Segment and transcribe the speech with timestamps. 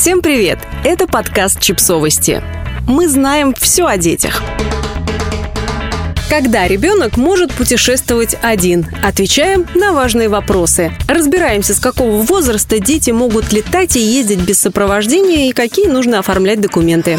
[0.00, 0.58] Всем привет!
[0.82, 2.42] Это подкаст «Чипсовости».
[2.86, 4.42] Мы знаем все о детях.
[6.30, 8.86] Когда ребенок может путешествовать один?
[9.02, 10.90] Отвечаем на важные вопросы.
[11.06, 16.62] Разбираемся, с какого возраста дети могут летать и ездить без сопровождения и какие нужно оформлять
[16.62, 17.18] документы.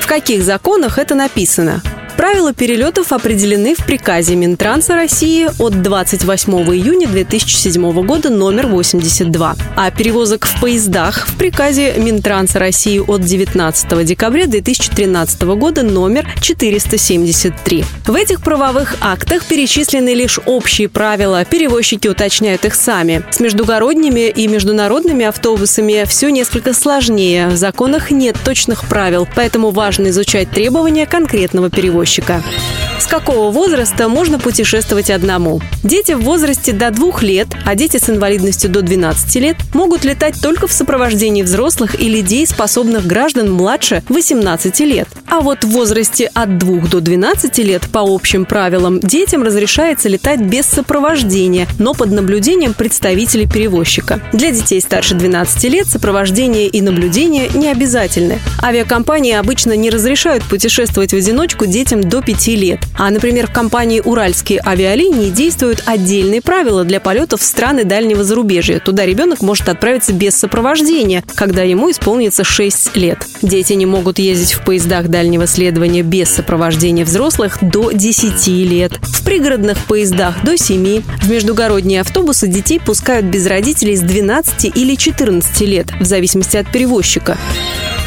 [0.00, 1.82] В каких законах это написано?
[2.24, 9.90] Правила перелетов определены в приказе Минтранса России от 28 июня 2007 года номер 82, а
[9.90, 17.84] перевозок в поездах в приказе Минтранса России от 19 декабря 2013 года номер 473.
[18.06, 23.22] В этих правовых актах перечислены лишь общие правила, перевозчики уточняют их сами.
[23.32, 30.08] С междугородними и международными автобусами все несколько сложнее, в законах нет точных правил, поэтому важно
[30.08, 32.83] изучать требования конкретного перевозчика перевозчика.
[33.04, 35.60] С какого возраста можно путешествовать одному?
[35.82, 40.40] Дети в возрасте до двух лет, а дети с инвалидностью до 12 лет могут летать
[40.40, 45.06] только в сопровождении взрослых или дееспособных граждан младше 18 лет.
[45.28, 50.40] А вот в возрасте от 2 до 12 лет по общим правилам детям разрешается летать
[50.40, 54.22] без сопровождения, но под наблюдением представителей перевозчика.
[54.32, 58.38] Для детей старше 12 лет сопровождение и наблюдение не обязательны.
[58.62, 62.80] Авиакомпании обычно не разрешают путешествовать в одиночку детям до 5 лет.
[62.96, 68.78] А, например, в компании «Уральские авиалинии» действуют отдельные правила для полетов в страны дальнего зарубежья.
[68.78, 73.26] Туда ребенок может отправиться без сопровождения, когда ему исполнится 6 лет.
[73.42, 78.92] Дети не могут ездить в поездах дальнего следования без сопровождения взрослых до 10 лет.
[79.02, 81.02] В пригородных поездах до 7.
[81.02, 86.70] В междугородние автобусы детей пускают без родителей с 12 или 14 лет, в зависимости от
[86.70, 87.36] перевозчика.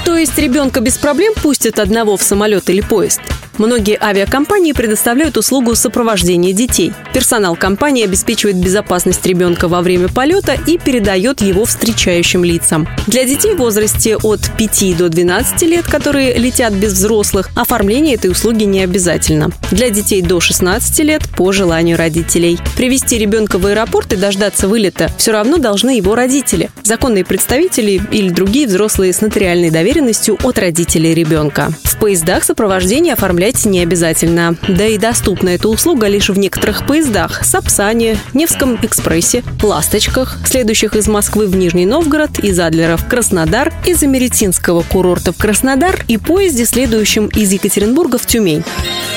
[0.06, 3.20] То есть ребенка без проблем пустят одного в самолет или поезд?
[3.58, 6.94] Многие авиакомпании предоставляют услугу сопровождения детей.
[7.14, 12.88] Персонал компании обеспечивает безопасность ребенка во время полета и передает его встречающим лицам.
[13.08, 18.30] Для детей в возрасте от 5 до 12 лет, которые летят без взрослых, оформление этой
[18.30, 19.50] услуги не обязательно.
[19.72, 22.60] Для детей до 16 лет по желанию родителей.
[22.76, 28.30] Привести ребенка в аэропорт и дождаться вылета все равно должны его родители, законные представители или
[28.30, 31.72] другие взрослые с нотариальной доверенностью от родителей ребенка.
[31.84, 34.56] В поездах сопровождение оформляется оформлять не обязательно.
[34.68, 41.08] Да и доступна эта услуга лишь в некоторых поездах– Сапсане, Невском экспрессе, Ласточках, следующих из
[41.08, 46.66] Москвы в Нижний Новгород, из Адлера в Краснодар, из Америтинского курорта в Краснодар и поезде,
[46.66, 48.64] следующем из Екатеринбурга в Тюмень.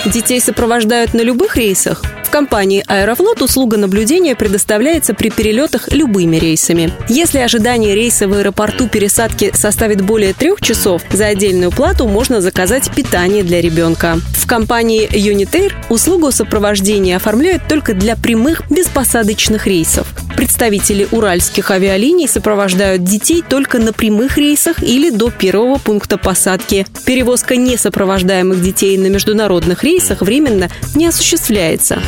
[0.07, 2.03] Детей сопровождают на любых рейсах.
[2.31, 6.93] В компании «Аэрофлот» услуга наблюдения предоставляется при перелетах любыми рейсами.
[7.09, 12.89] Если ожидание рейса в аэропорту пересадки составит более трех часов, за отдельную плату можно заказать
[12.95, 14.21] питание для ребенка.
[14.33, 20.07] В компании Unitair услугу сопровождения оформляют только для прямых беспосадочных рейсов.
[20.41, 26.87] Представители уральских авиалиний сопровождают детей только на прямых рейсах или до первого пункта посадки.
[27.05, 32.01] Перевозка несопровождаемых детей на международных рейсах временно не осуществляется.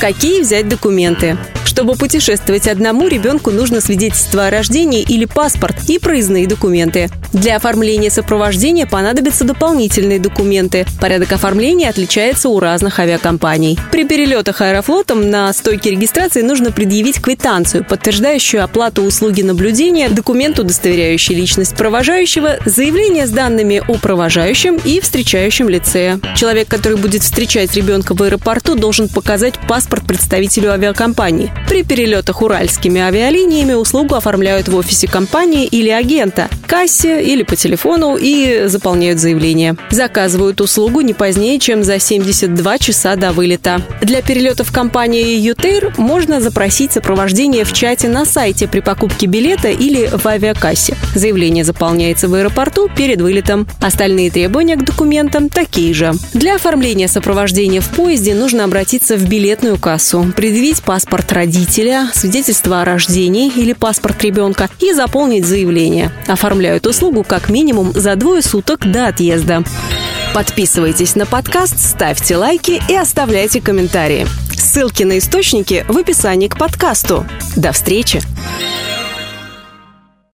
[0.00, 1.38] Какие взять документы?
[1.82, 7.10] Чтобы путешествовать одному, ребенку нужно свидетельство о рождении или паспорт и проездные документы.
[7.32, 10.86] Для оформления сопровождения понадобятся дополнительные документы.
[11.00, 13.80] Порядок оформления отличается у разных авиакомпаний.
[13.90, 21.34] При перелетах аэрофлотом на стойке регистрации нужно предъявить квитанцию, подтверждающую оплату услуги наблюдения, документ, удостоверяющий
[21.34, 26.20] личность провожающего, заявление с данными о провожающем и встречающем лице.
[26.36, 31.50] Человек, который будет встречать ребенка в аэропорту, должен показать паспорт представителю авиакомпании.
[31.72, 38.18] При перелетах уральскими авиалиниями услугу оформляют в офисе компании или агента, кассе или по телефону
[38.20, 39.76] и заполняют заявление.
[39.90, 43.80] Заказывают услугу не позднее, чем за 72 часа до вылета.
[44.02, 50.10] Для перелетов компании Ютейр можно запросить сопровождение в чате на сайте при покупке билета или
[50.12, 50.94] в авиакассе.
[51.14, 53.66] Заявление заполняется в аэропорту перед вылетом.
[53.80, 56.12] Остальные требования к документам такие же.
[56.34, 62.80] Для оформления сопровождения в поезде нужно обратиться в билетную кассу, предъявить паспорт родителей родителя, свидетельство
[62.80, 66.10] о рождении или паспорт ребенка и заполнить заявление.
[66.26, 69.62] Оформляют услугу как минимум за двое суток до отъезда.
[70.34, 74.26] Подписывайтесь на подкаст, ставьте лайки и оставляйте комментарии.
[74.56, 77.24] Ссылки на источники в описании к подкасту.
[77.54, 78.20] До встречи!